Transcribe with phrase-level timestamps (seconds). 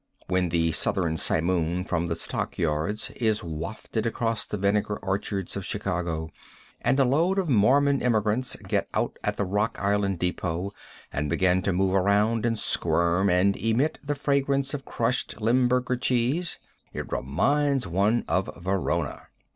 [0.25, 5.63] When the southern simoon from the stock yards is wafted across the vinegar orchards of
[5.63, 6.31] Chicago,
[6.81, 10.73] and a load of Mormon emigrants get out at the Rock Island depot
[11.13, 16.57] and begin to move around and squirm and emit the fragrance of crushed Limburger cheese,
[16.93, 19.27] it reminds one of Verona.